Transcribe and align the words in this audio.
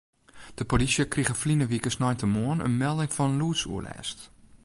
De 0.57 0.65
polysje 0.69 1.03
krige 1.13 1.33
ferline 1.41 1.65
wike 1.71 1.91
sneintemoarn 1.95 2.63
in 2.67 2.77
melding 2.83 3.11
fan 3.15 3.37
lûdsoerlêst. 3.39 4.19